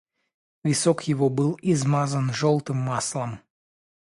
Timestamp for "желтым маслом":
2.33-3.39